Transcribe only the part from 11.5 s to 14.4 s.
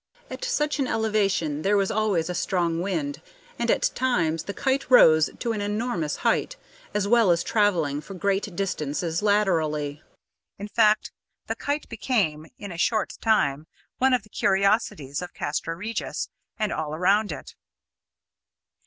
kite became, in a short time, one of the